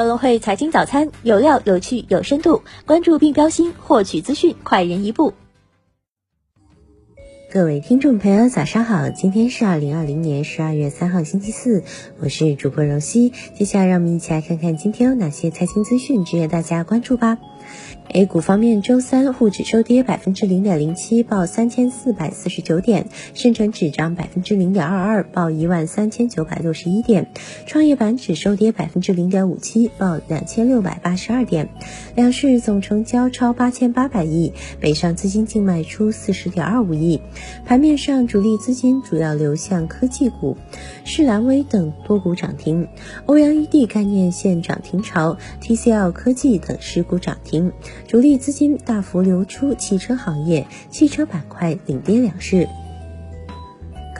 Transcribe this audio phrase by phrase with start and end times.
[0.00, 5.34] 格隆汇财经早餐有料、有趣、有深度，关注并标新，获取资讯快人一步。
[7.52, 9.10] 各位听众朋友，早上好！
[9.10, 11.84] 今天是二零二零年十二月三号，星期四，
[12.18, 13.34] 我是主播荣熙。
[13.54, 17.36] 接下来让我们一起来看看今天有哪些财经资讯值得大家关注吧。
[18.12, 27.26] A 股方面，周三沪指收跌百分之零点零七，报三千四百四十九点；深成指涨百分之零点二二，报一万三千九百六十一点；
[27.66, 31.68] 创业板指收跌百分之零点五七，报两千六百八十二点。
[32.16, 37.20] 两市总成交超八千八百亿，北上资金净卖出四十点二五亿。
[37.64, 40.56] 盘面上，主力资金主要流向科技股，
[41.04, 42.88] 世兰威等多股涨停，
[43.26, 47.59] 欧阳 ED 概念线涨停潮，TCL 科技等十股涨停。
[48.06, 52.68] 主力资金大幅流出汽车行业，汽车板块领跌两市。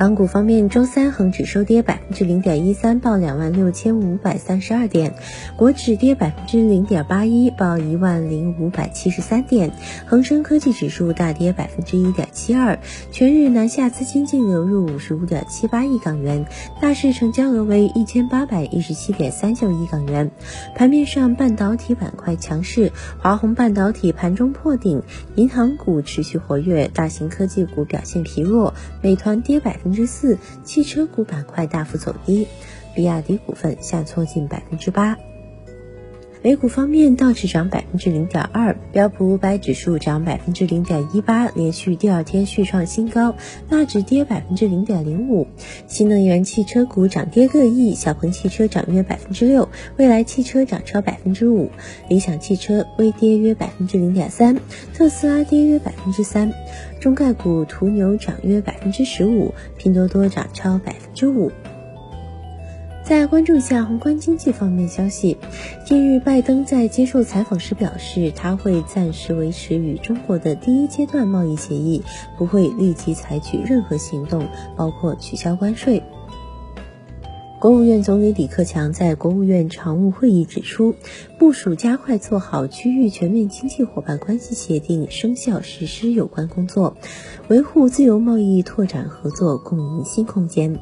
[0.00, 5.10] 港股方面，周三恒指收跌百分之零点一三，报两万六千五百三十二点；
[5.56, 9.68] 国指跌百分之零点八一，报一万零五百七十三点；
[10.06, 12.78] 恒生科技指数大跌百分之一点七二。
[13.12, 16.46] 全日南下资金净流入五十五点七八亿港元，
[16.80, 20.30] 大市成交额为一千八百一十七点三九亿港元。
[20.74, 25.02] 盘面上，半导体板块强势，华虹半导体盘中破顶，
[25.34, 28.72] 银行股持续活跃，大型科技股表现疲弱，
[29.02, 29.89] 美团跌百分。
[29.92, 32.46] 之四，汽车股板块大幅走低，
[32.94, 35.16] 比亚迪股份下挫近百分之八。
[36.42, 43.34] 美股方面，道指涨百分之零点二，标普五百指数涨百分之零点一八，连续第二天续创新高。
[43.68, 45.46] 纳指跌百分之零点零五。
[45.86, 51.70] 新能源汽车股涨跌各异，小鹏汽车涨约百分之六，蔚来汽车涨超百分之五，
[52.08, 54.56] 理想汽车微跌约百分之零点三，
[54.94, 56.50] 特斯拉跌约百分之三。
[57.00, 61.52] 中概股途牛涨约百分之十五，拼多多涨超百分之五。
[63.10, 65.36] 再关注一下宏观经济方面消息。
[65.84, 72.04] 近日，拜登在接受采访时表示，他会暂时维持与中国的第一阶段贸易协议，
[72.38, 76.04] 不会立即采取任何行动，包括取消关税。
[77.58, 80.94] 国务院总理李克强在国务院常务会议指出，
[81.36, 86.96] 部署加快做好区域全面经济伙伴关系协定生效实施有关工作，
[87.48, 90.78] 维护自由贸易拓展合作共赢新空间。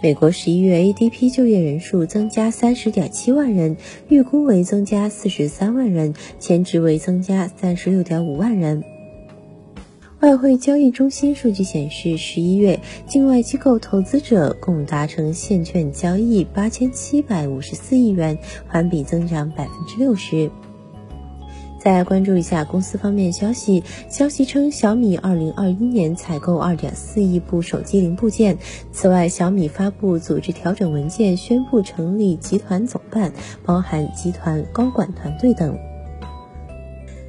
[0.00, 3.76] 美国十一月 ADP 就业人数增加三十点七万人，
[4.08, 8.84] 预估为增加四十三万人，前值为增加三十六点五万人。
[10.20, 12.78] 外汇交易中心数据显示，十一月
[13.08, 18.38] 境外机构投资者共达成现券交易八千七百五十四亿元，
[18.68, 20.48] 环比增长百分之六十。
[21.78, 28.58] 再关注一下公司方面消息，消息称小米二零二一年采购二点四亿部手机零部件。
[28.92, 33.32] 此外，小米发布组织调整文件，宣布成立集团总办，
[33.64, 35.78] 包含集团高管团队等。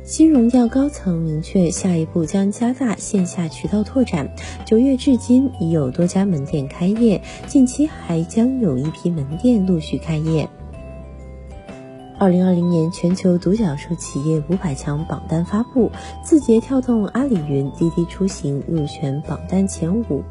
[0.03, 4.33] 新荣耀高层明确，下一步将加大线下渠道拓展。
[4.65, 10.49] 九月至今已有多家门店开业，近期还将有一批门店陆续开业。
[12.19, 15.89] 二零二零年全球独角兽企业五百强榜单发布，
[16.21, 20.21] 字节跳动、阿里云、滴滴出行入选榜单前五。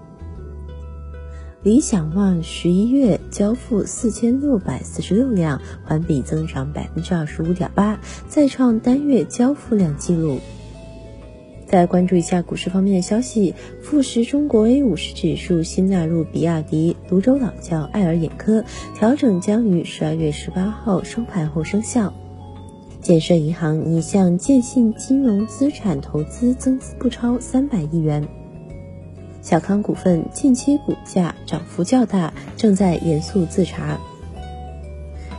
[1.63, 10.39] 理想 ONE 十一月交付四千六百四十六辆，环比增长百分之二十五点八，再创单月交付量纪录。
[11.69, 18.65] 再关注一下股市方面的消息，富时中国 A 五十指数新纳入比亚迪、泸州老窖、爱尔眼科，
[18.95, 22.15] 调整将于十二月十八号收盘后生效。
[23.03, 28.27] 建设银行拟向建信金融资产投资增资不超三百亿元。
[29.43, 34.01] 小康股份近期股价涨幅较大，正在严肃自查。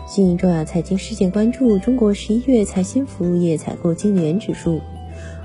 [0.07, 4.79] 新重要财经事件关注：中国十一月财新服务业采购经理人指数。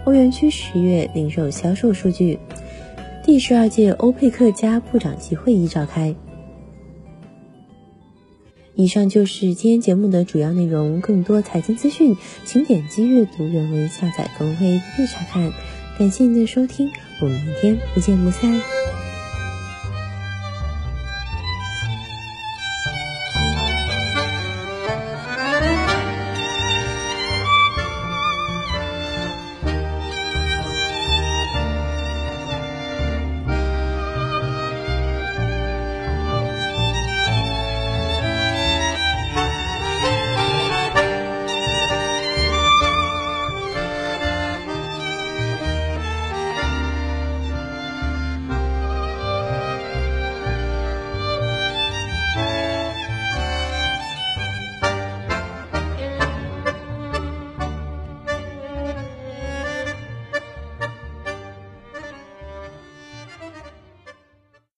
[0.04, 2.38] 欧元区十月零售销售数据，
[3.24, 6.14] 第十二届欧佩克加部长级会议召开。
[8.74, 12.14] 以上就是今天节目的主要内容，更多财经资讯，
[12.44, 15.50] 请点击阅读原文下载更会 APP 查看。
[15.98, 16.90] 感谢您的收听，
[17.22, 18.83] 我们明天不见不散。